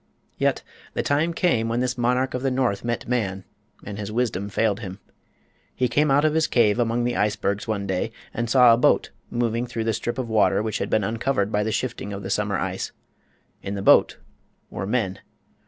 Yet 0.39 0.63
the 0.95 1.03
time 1.03 1.31
came 1.31 1.69
when 1.69 1.79
this 1.79 1.95
monarch 1.95 2.33
of 2.33 2.41
the 2.41 2.49
north 2.49 2.83
met 2.83 3.07
man, 3.07 3.43
and 3.85 3.99
his 3.99 4.11
wisdom 4.11 4.49
failed 4.49 4.79
him. 4.79 4.99
He 5.75 5.87
came 5.87 6.09
out 6.09 6.25
of 6.25 6.33
his 6.33 6.47
cave 6.47 6.79
among 6.79 7.03
the 7.03 7.15
icebergs 7.15 7.67
one 7.67 7.85
day 7.85 8.11
and 8.33 8.49
saw 8.49 8.73
a 8.73 8.77
boat 8.77 9.11
moving 9.29 9.67
through 9.67 9.83
the 9.83 9.93
strip 9.93 10.17
of 10.17 10.27
water 10.27 10.63
which 10.63 10.79
had 10.79 10.89
been 10.89 11.03
uncovered 11.03 11.51
by 11.51 11.61
the 11.61 11.71
shifting 11.71 12.13
of 12.13 12.23
the 12.23 12.31
summer 12.31 12.57
ice. 12.57 12.91
In 13.61 13.75
the 13.75 13.83
boat 13.83 14.17
were 14.71 14.87
men. 14.87 15.19